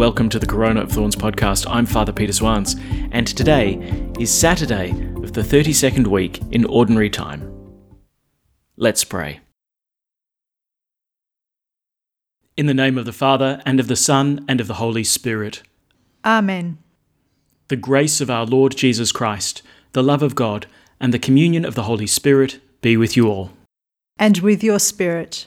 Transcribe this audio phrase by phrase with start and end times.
[0.00, 1.66] welcome to the Corona of Thorns podcast.
[1.68, 2.74] I'm Father Peter Swans,
[3.12, 3.74] and today
[4.18, 4.92] is Saturday
[5.22, 7.52] of the 32nd week in Ordinary Time.
[8.78, 9.40] Let's pray.
[12.56, 15.62] In the name of the Father, and of the Son, and of the Holy Spirit.
[16.24, 16.78] Amen.
[17.68, 19.60] The grace of our Lord Jesus Christ,
[19.92, 20.64] the love of God,
[20.98, 23.50] and the communion of the Holy Spirit be with you all.
[24.18, 25.46] And with your spirit.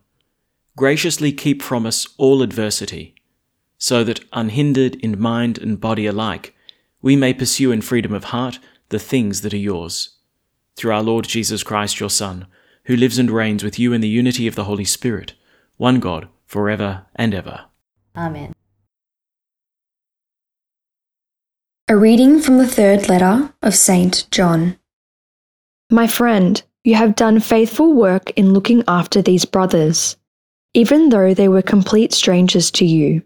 [0.81, 3.13] graciously keep from us all adversity,
[3.77, 6.55] so that, unhindered in mind and body alike,
[7.03, 8.57] we may pursue in freedom of heart
[8.89, 10.17] the things that are yours.
[10.75, 12.47] Through our Lord Jesus Christ, your Son,
[12.85, 15.33] who lives and reigns with you in the unity of the Holy Spirit,
[15.77, 17.65] one God, for ever and ever.
[18.17, 18.51] Amen.
[21.89, 24.25] A reading from the third letter of St.
[24.31, 24.79] John.
[25.91, 30.17] My friend, you have done faithful work in looking after these brothers,
[30.73, 33.21] even though they were complete strangers to you.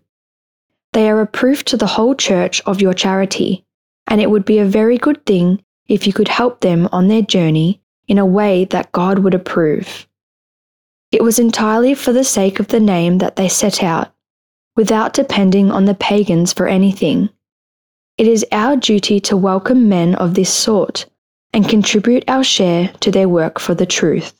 [0.93, 3.65] They are a proof to the whole church of your charity,
[4.07, 7.21] and it would be a very good thing if you could help them on their
[7.21, 10.07] journey in a way that God would approve.
[11.11, 14.13] It was entirely for the sake of the name that they set out,
[14.75, 17.29] without depending on the pagans for anything.
[18.17, 21.05] It is our duty to welcome men of this sort
[21.53, 24.33] and contribute our share to their work for the truth.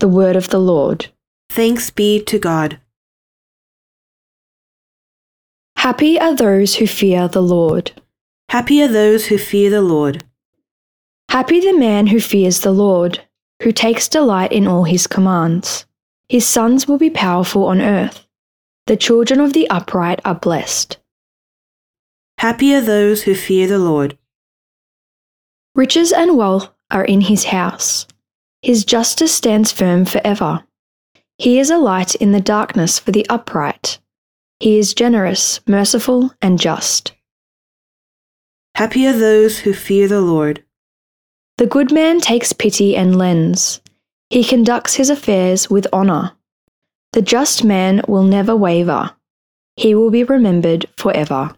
[0.00, 1.08] The Word of the Lord.
[1.50, 2.80] Thanks be to God.
[5.76, 7.92] Happy are those who fear the Lord.
[8.48, 10.24] Happy are those who fear the Lord.
[11.28, 13.20] Happy the man who fears the Lord,
[13.62, 15.86] who takes delight in all his commands.
[16.28, 18.26] His sons will be powerful on earth.
[18.86, 20.98] The children of the upright are blessed.
[22.38, 24.18] Happy are those who fear the Lord.
[25.74, 28.06] Riches and wealth are in his house.
[28.64, 30.64] His justice stands firm forever.
[31.36, 33.98] He is a light in the darkness for the upright.
[34.58, 37.12] He is generous, merciful, and just.
[38.74, 40.64] Happy are those who fear the Lord.
[41.58, 43.82] The good man takes pity and lends.
[44.30, 46.32] He conducts his affairs with honour.
[47.12, 49.10] The just man will never waver.
[49.76, 51.54] He will be remembered forever.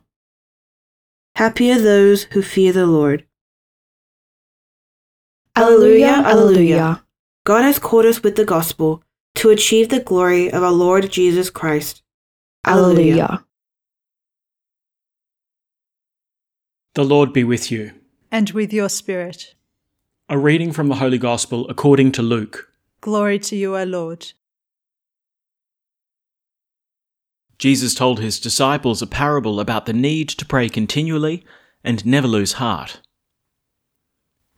[1.36, 3.24] Happy are those who fear the Lord.
[5.56, 7.02] Alleluia, Alleluia.
[7.44, 9.02] God has called us with the gospel
[9.36, 12.02] to achieve the glory of our Lord Jesus Christ.
[12.66, 13.42] Alleluia.
[16.94, 17.92] The Lord be with you.
[18.30, 19.54] And with your spirit.
[20.28, 22.70] A reading from the Holy Gospel according to Luke.
[23.00, 24.32] Glory to you, O Lord.
[27.58, 31.46] Jesus told his disciples a parable about the need to pray continually
[31.82, 33.00] and never lose heart.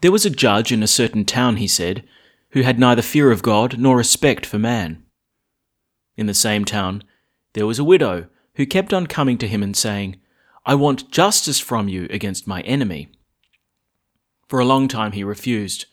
[0.01, 2.05] There was a judge in a certain town, he said,
[2.51, 5.03] who had neither fear of God nor respect for man.
[6.17, 7.03] In the same town,
[7.55, 10.17] there was a widow who kept on coming to him and saying,
[10.65, 13.09] I want justice from you against my enemy.
[14.49, 15.87] For a long time he refused,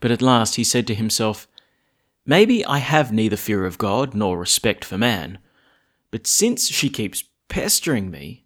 [0.00, 1.46] but at last he said to himself,
[2.24, 5.38] Maybe I have neither fear of God nor respect for man,
[6.10, 8.44] but since she keeps pestering me,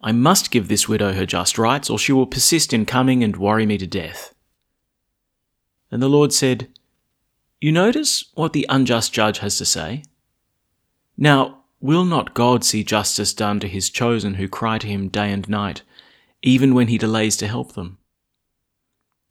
[0.00, 3.36] I must give this widow her just rights, or she will persist in coming and
[3.36, 4.34] worry me to death.
[5.90, 6.68] And the Lord said,
[7.60, 10.02] You notice what the unjust judge has to say?
[11.16, 15.32] Now, will not God see justice done to his chosen who cry to him day
[15.32, 15.82] and night,
[16.42, 17.98] even when he delays to help them?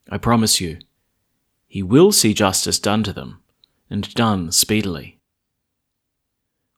[0.10, 0.80] I promise you,
[1.68, 3.42] he will see justice done to them,
[3.90, 5.20] and done speedily.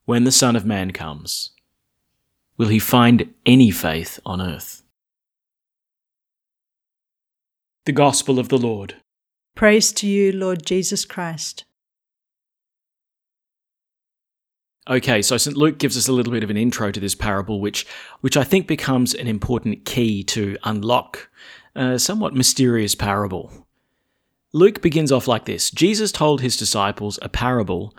[0.04, 1.50] When the Son of Man comes,
[2.56, 4.82] will he find any faith on earth?
[7.84, 8.96] The Gospel of the Lord.
[9.54, 11.64] Praise to you, Lord Jesus Christ.
[14.88, 15.56] Okay, so St.
[15.56, 17.86] Luke gives us a little bit of an intro to this parable, which,
[18.22, 21.28] which I think becomes an important key to unlock
[21.74, 23.68] a somewhat mysterious parable.
[24.52, 27.94] Luke begins off like this Jesus told his disciples a parable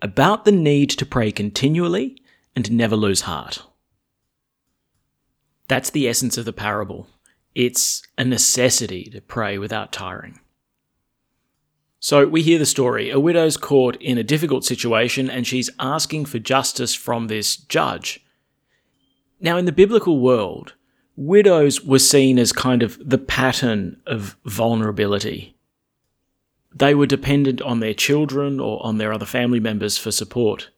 [0.00, 2.22] about the need to pray continually
[2.54, 3.62] and never lose heart.
[5.68, 7.08] That's the essence of the parable.
[7.54, 10.38] It's a necessity to pray without tiring.
[12.06, 13.10] So we hear the story.
[13.10, 18.24] A widow's caught in a difficult situation and she's asking for justice from this judge.
[19.40, 20.74] Now, in the biblical world,
[21.16, 25.56] widows were seen as kind of the pattern of vulnerability.
[26.72, 30.70] They were dependent on their children or on their other family members for support.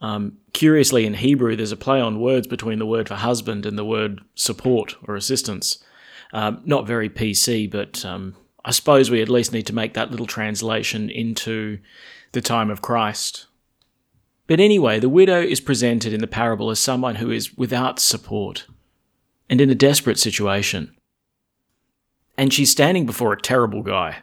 [0.00, 3.78] Um, curiously, in Hebrew, there's a play on words between the word for husband and
[3.78, 5.78] the word support or assistance.
[6.32, 8.34] Um, not very PC, but um,
[8.68, 11.78] I suppose we at least need to make that little translation into
[12.32, 13.46] the time of Christ.
[14.46, 18.66] But anyway, the widow is presented in the parable as someone who is without support
[19.48, 20.94] and in a desperate situation.
[22.36, 24.18] And she's standing before a terrible guy.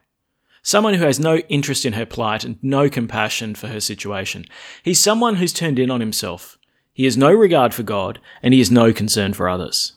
[0.61, 4.45] Someone who has no interest in her plight and no compassion for her situation.
[4.83, 6.59] He's someone who's turned in on himself.
[6.93, 9.93] He has no regard for God and he has no concern for others.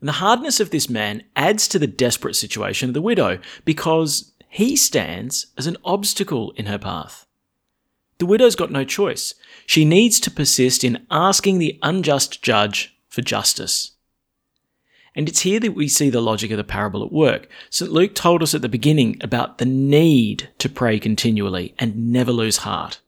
[0.00, 4.32] And the hardness of this man adds to the desperate situation of the widow because
[4.48, 7.26] he stands as an obstacle in her path.
[8.18, 9.34] The widow's got no choice.
[9.66, 13.92] She needs to persist in asking the unjust judge for justice.
[15.14, 17.48] And it's here that we see the logic of the parable at work.
[17.68, 17.90] St.
[17.90, 22.58] Luke told us at the beginning about the need to pray continually and never lose
[22.58, 23.00] heart.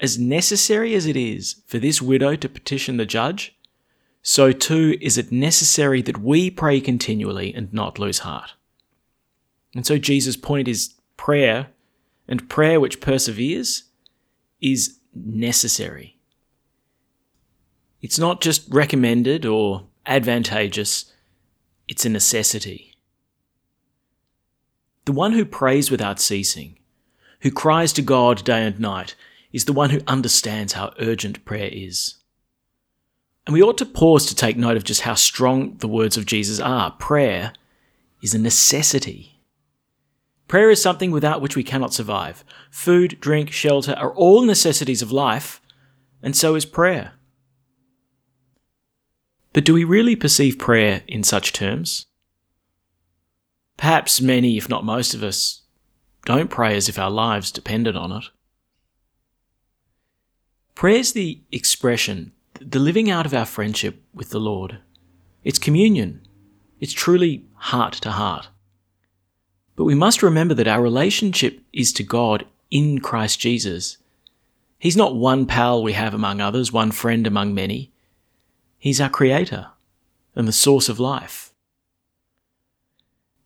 [0.00, 3.57] As necessary as it is for this widow to petition the judge,
[4.22, 8.54] so too is it necessary that we pray continually and not lose heart.
[9.74, 11.68] And so Jesus' point is prayer,
[12.26, 13.84] and prayer which perseveres
[14.60, 16.18] is necessary.
[18.00, 21.12] It's not just recommended or advantageous,
[21.88, 22.94] it's a necessity.
[25.04, 26.78] The one who prays without ceasing,
[27.40, 29.14] who cries to God day and night,
[29.52, 32.17] is the one who understands how urgent prayer is.
[33.48, 36.26] And we ought to pause to take note of just how strong the words of
[36.26, 36.90] Jesus are.
[36.90, 37.54] Prayer
[38.20, 39.40] is a necessity.
[40.48, 42.44] Prayer is something without which we cannot survive.
[42.70, 45.62] Food, drink, shelter are all necessities of life,
[46.22, 47.12] and so is prayer.
[49.54, 52.04] But do we really perceive prayer in such terms?
[53.78, 55.62] Perhaps many, if not most of us,
[56.26, 58.24] don't pray as if our lives depended on it.
[60.74, 64.78] Prayer is the expression the living out of our friendship with the Lord.
[65.44, 66.22] It's communion.
[66.80, 68.48] It's truly heart to heart.
[69.76, 73.98] But we must remember that our relationship is to God in Christ Jesus.
[74.78, 77.92] He's not one pal we have among others, one friend among many.
[78.78, 79.68] He's our Creator
[80.34, 81.52] and the source of life.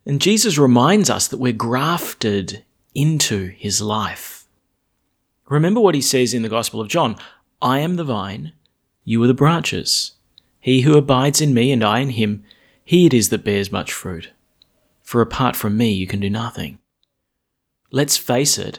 [0.04, 2.64] And Jesus reminds us that we're grafted
[2.94, 4.46] into His life.
[5.48, 7.16] Remember what He says in the Gospel of John
[7.60, 8.52] I am the vine,
[9.04, 10.12] you are the branches.
[10.60, 12.44] He who abides in me and I in him,
[12.84, 14.30] he it is that bears much fruit.
[15.02, 16.78] For apart from me, you can do nothing.
[17.90, 18.78] Let's face it,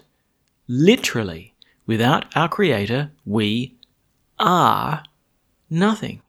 [0.68, 1.54] literally,
[1.86, 3.76] without our Creator, we
[4.40, 5.04] are
[5.70, 6.22] nothing.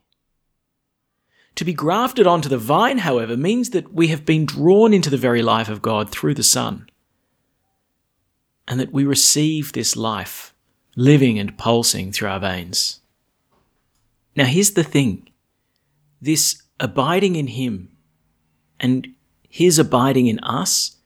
[1.55, 5.17] To be grafted onto the vine, however, means that we have been drawn into the
[5.17, 6.89] very life of God through the Son,
[8.67, 10.53] and that we receive this life
[10.97, 13.01] living and pulsing through our veins.
[14.37, 15.29] Now, here's the thing
[16.21, 17.91] this abiding in Him
[18.81, 19.09] and
[19.49, 20.97] His abiding in us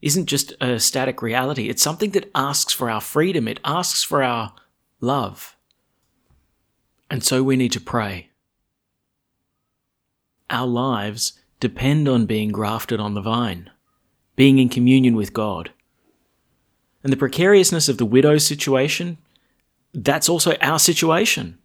[0.00, 4.22] isn't just a static reality, it's something that asks for our freedom, it asks for
[4.22, 4.54] our
[5.00, 5.56] love.
[7.10, 8.28] And so we need to pray.
[10.50, 13.70] Our lives depend on being grafted on the vine,
[14.36, 15.72] being in communion with God.
[17.02, 19.18] And the precariousness of the widow's situation,
[19.92, 21.58] that's also our situation.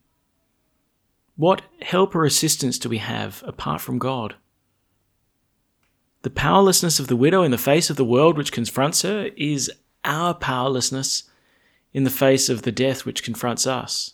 [1.36, 4.36] What help or assistance do we have apart from God?
[6.22, 9.72] The powerlessness of the widow in the face of the world which confronts her is
[10.06, 11.24] our powerlessness
[11.94, 14.14] in the face of the death which confronts us.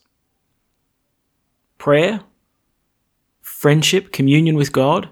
[1.78, 2.22] Prayer,
[3.42, 5.10] friendship, communion with God,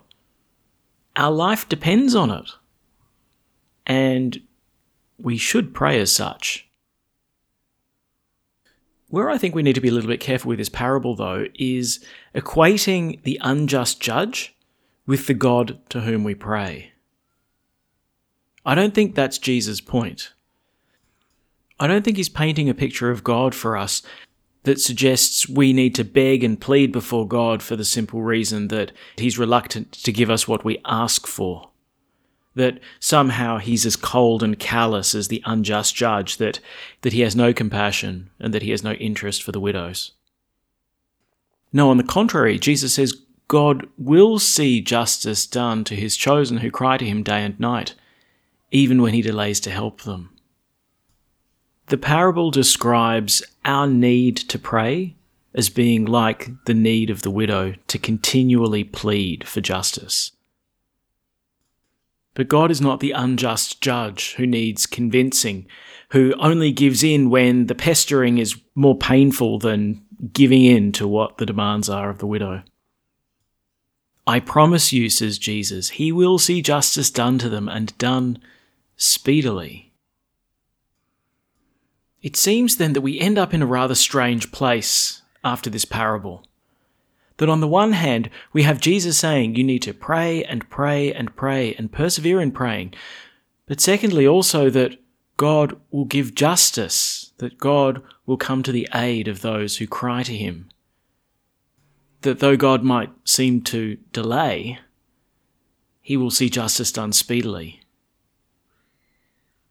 [1.16, 2.50] our life depends on it.
[3.86, 4.42] And
[5.18, 6.67] we should pray as such.
[9.10, 11.48] Where I think we need to be a little bit careful with this parable, though,
[11.56, 12.04] is
[12.36, 14.56] equating the unjust judge
[15.06, 16.92] with the God to whom we pray.
[18.66, 20.34] I don't think that's Jesus' point.
[21.80, 24.02] I don't think he's painting a picture of God for us
[24.68, 28.92] that suggests we need to beg and plead before God for the simple reason that
[29.16, 31.70] He's reluctant to give us what we ask for.
[32.58, 36.60] That somehow He's as cold and callous as the unjust judge, that,
[37.02, 40.14] that He has no compassion and that He has no interest for the widows.
[41.72, 46.72] No, on the contrary, Jesus says God will see justice done to His chosen who
[46.72, 47.94] cry to Him day and night,
[48.72, 50.32] even when He delays to help them.
[51.88, 55.16] The parable describes our need to pray
[55.54, 60.32] as being like the need of the widow to continually plead for justice.
[62.38, 65.66] But God is not the unjust judge who needs convincing,
[66.10, 71.40] who only gives in when the pestering is more painful than giving in to what
[71.40, 72.62] the demands are of the widow.
[74.28, 78.38] I promise you, says Jesus, he will see justice done to them and done
[78.98, 79.92] speedily.
[82.22, 86.46] It seems then that we end up in a rather strange place after this parable.
[87.38, 91.14] That on the one hand, we have Jesus saying you need to pray and pray
[91.14, 92.94] and pray and persevere in praying.
[93.68, 95.00] But secondly, also that
[95.38, 100.24] God will give justice, that God will come to the aid of those who cry
[100.24, 100.70] to him.
[102.22, 104.80] That though God might seem to delay,
[106.02, 107.82] he will see justice done speedily.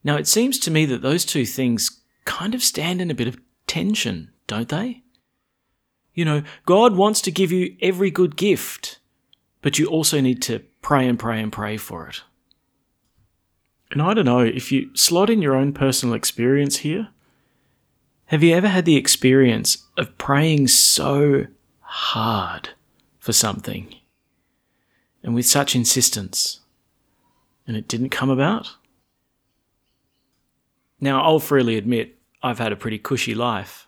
[0.05, 3.27] Now, it seems to me that those two things kind of stand in a bit
[3.27, 5.03] of tension, don't they?
[6.17, 8.99] You know, God wants to give you every good gift,
[9.61, 12.23] but you also need to pray and pray and pray for it.
[13.91, 17.09] And I don't know, if you slot in your own personal experience here,
[18.27, 21.47] have you ever had the experience of praying so
[21.81, 22.71] hard
[23.19, 23.95] for something
[25.23, 26.61] and with such insistence
[27.67, 28.75] and it didn't come about?
[30.99, 33.86] Now, I'll freely admit I've had a pretty cushy life.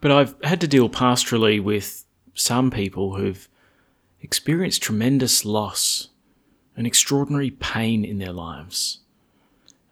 [0.00, 2.04] But I've had to deal pastorally with
[2.34, 3.48] some people who've
[4.20, 6.08] experienced tremendous loss
[6.76, 9.00] and extraordinary pain in their lives,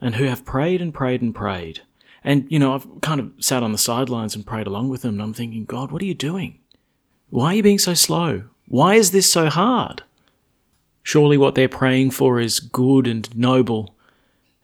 [0.00, 1.80] and who have prayed and prayed and prayed.
[2.24, 5.14] And, you know, I've kind of sat on the sidelines and prayed along with them,
[5.14, 6.58] and I'm thinking, God, what are you doing?
[7.30, 8.44] Why are you being so slow?
[8.66, 10.02] Why is this so hard?
[11.02, 13.94] Surely what they're praying for is good and noble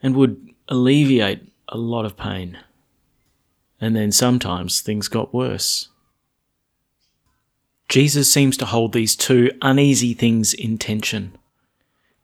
[0.02, 2.58] and would alleviate a lot of pain
[3.80, 5.88] and then sometimes things got worse.
[7.88, 11.36] Jesus seems to hold these two uneasy things in tension.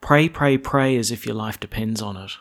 [0.00, 2.32] Pray, pray, pray as if your life depends on it.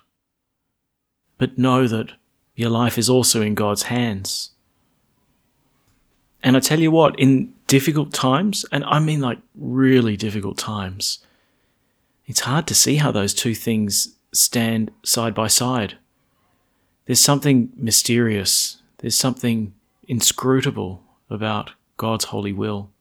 [1.38, 2.14] But know that
[2.56, 4.52] your life is also in God's hands.
[6.42, 11.20] And I tell you what, in difficult times, and I mean like really difficult times,
[12.26, 15.98] it's hard to see how those two things stand side by side.
[17.06, 19.74] There's something mysterious there's something
[20.08, 22.92] inscrutable about God's holy will.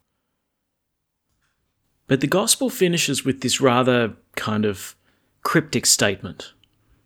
[2.07, 4.95] But the gospel finishes with this rather kind of
[5.43, 6.53] cryptic statement.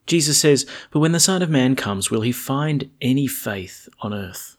[0.06, 4.14] Jesus says, But when the Son of Man comes, will he find any faith on
[4.14, 4.58] earth?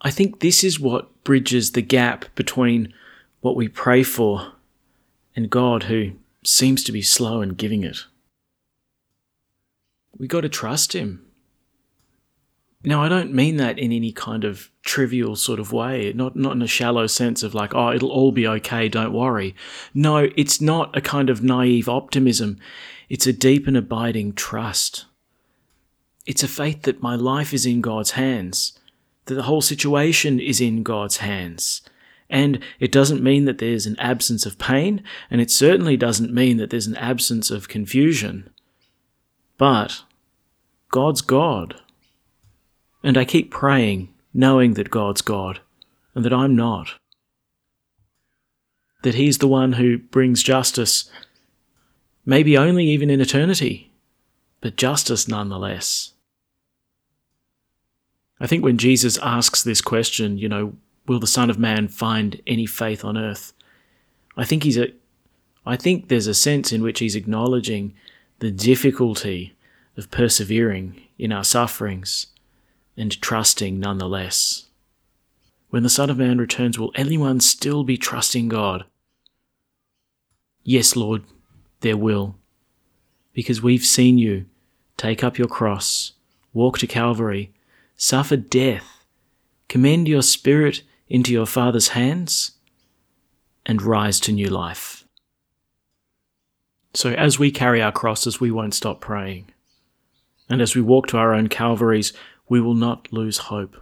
[0.00, 2.92] I think this is what bridges the gap between
[3.40, 4.52] what we pray for
[5.34, 6.12] and God, who
[6.44, 8.06] seems to be slow in giving it.
[10.16, 11.25] We got to trust Him.
[12.88, 16.52] Now, I don't mean that in any kind of trivial sort of way, not, not
[16.52, 19.56] in a shallow sense of like, oh, it'll all be okay, don't worry.
[19.92, 22.60] No, it's not a kind of naive optimism.
[23.08, 25.06] It's a deep and abiding trust.
[26.26, 28.78] It's a faith that my life is in God's hands,
[29.24, 31.82] that the whole situation is in God's hands.
[32.30, 36.56] And it doesn't mean that there's an absence of pain, and it certainly doesn't mean
[36.58, 38.48] that there's an absence of confusion.
[39.58, 40.02] But
[40.92, 41.80] God's God.
[43.06, 45.60] And I keep praying, knowing that God's God
[46.16, 46.94] and that I'm not.
[49.04, 51.08] That He's the one who brings justice,
[52.24, 53.92] maybe only even in eternity,
[54.60, 56.14] but justice nonetheless.
[58.40, 60.74] I think when Jesus asks this question, you know,
[61.06, 63.52] will the Son of Man find any faith on earth?
[64.36, 64.88] I think he's a
[65.64, 67.94] I think there's a sense in which he's acknowledging
[68.40, 69.54] the difficulty
[69.96, 72.26] of persevering in our sufferings
[72.96, 74.66] and trusting nonetheless.
[75.70, 78.84] When the Son of Man returns, will anyone still be trusting God?
[80.62, 81.22] Yes, Lord,
[81.80, 82.36] there will.
[83.32, 84.46] Because we've seen you
[84.96, 86.12] take up your cross,
[86.52, 87.52] walk to Calvary,
[87.96, 89.04] suffer death,
[89.68, 92.52] commend your spirit into your Father's hands,
[93.64, 95.04] and rise to new life.
[96.94, 99.50] So, as we carry our crosses, we won't stop praying.
[100.48, 102.12] And as we walk to our own Calvaries,
[102.48, 103.76] we will not lose hope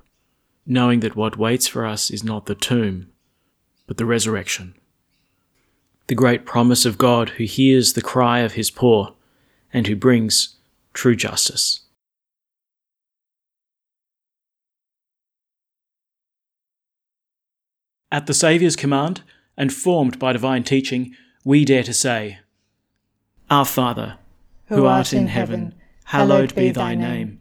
[0.66, 3.10] knowing that what waits for us is not the tomb,
[3.86, 4.74] but the resurrection.
[6.06, 9.14] The great promise of God who hears the cry of his poor
[9.72, 10.56] and who brings
[10.92, 11.80] true justice.
[18.12, 19.22] At the Saviour's command,
[19.56, 22.38] and formed by divine teaching, we dare to say,
[23.50, 24.18] Our Father,
[24.66, 27.40] who art in heaven, hallowed be thy name.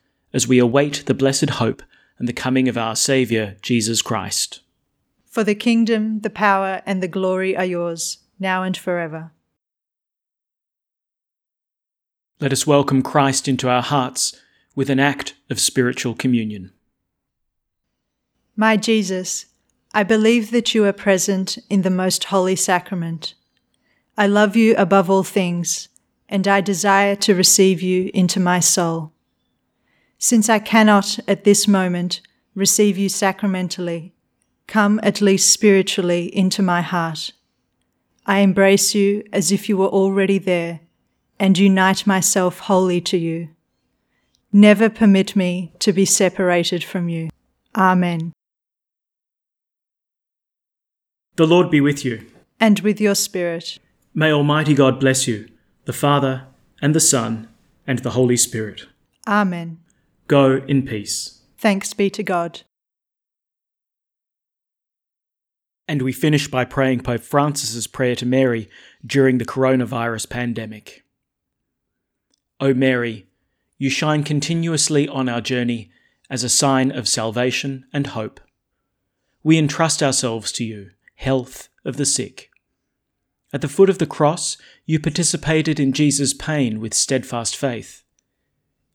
[0.33, 1.83] as we await the blessed hope
[2.17, 4.61] and the coming of our Saviour, Jesus Christ.
[5.25, 9.31] For the kingdom, the power, and the glory are yours, now and forever.
[12.39, 14.35] Let us welcome Christ into our hearts
[14.75, 16.71] with an act of spiritual communion.
[18.55, 19.45] My Jesus,
[19.93, 23.33] I believe that you are present in the most holy sacrament.
[24.17, 25.89] I love you above all things,
[26.29, 29.13] and I desire to receive you into my soul.
[30.23, 32.21] Since I cannot at this moment
[32.53, 34.13] receive you sacramentally,
[34.67, 37.31] come at least spiritually into my heart.
[38.27, 40.81] I embrace you as if you were already there
[41.39, 43.49] and unite myself wholly to you.
[44.53, 47.29] Never permit me to be separated from you.
[47.75, 48.31] Amen.
[51.35, 52.27] The Lord be with you.
[52.59, 53.79] And with your spirit.
[54.13, 55.49] May Almighty God bless you,
[55.85, 56.45] the Father,
[56.79, 57.47] and the Son,
[57.87, 58.85] and the Holy Spirit.
[59.27, 59.79] Amen.
[60.31, 61.41] Go in peace.
[61.57, 62.61] Thanks be to God.
[65.89, 68.69] And we finish by praying Pope Francis's prayer to Mary
[69.05, 71.03] during the coronavirus pandemic.
[72.61, 73.27] O Mary,
[73.77, 75.91] you shine continuously on our journey
[76.29, 78.39] as a sign of salvation and hope.
[79.43, 82.51] We entrust ourselves to you health of the sick.
[83.51, 88.05] At the foot of the cross, you participated in Jesus' pain with steadfast faith.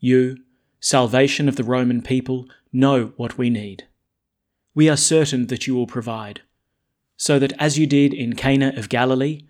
[0.00, 0.38] You,
[0.80, 3.86] salvation of the Roman people, know what we need.
[4.74, 6.42] We are certain that you will provide,
[7.16, 9.42] so that as you did in Cana of Galilee,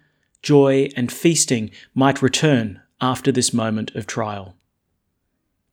[0.43, 4.55] joy and feasting might return after this moment of trial.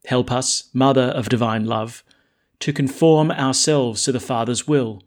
[0.06, 2.02] Help us, Mother of Divine Love,
[2.60, 5.02] to conform ourselves to the Father's will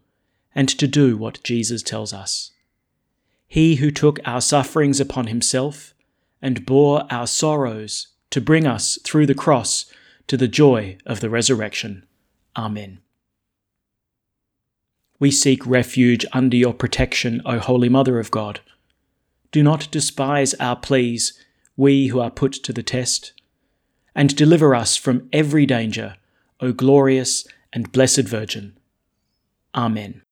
[0.54, 2.50] and to do what Jesus tells us.
[3.46, 5.94] He who took our sufferings upon himself
[6.42, 9.90] and bore our sorrows to bring us through the cross
[10.28, 12.06] to the joy of the resurrection.
[12.56, 13.00] Amen.
[15.18, 18.60] We seek refuge under your protection, O Holy Mother of God.
[19.50, 21.32] Do not despise our pleas,
[21.76, 23.32] we who are put to the test,
[24.14, 26.16] and deliver us from every danger,
[26.60, 28.78] O glorious and blessed Virgin.
[29.74, 30.22] Amen.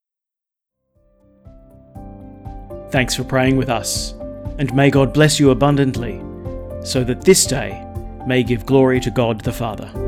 [2.91, 4.13] Thanks for praying with us,
[4.59, 6.21] and may God bless you abundantly,
[6.85, 7.86] so that this day
[8.27, 10.06] may give glory to God the Father.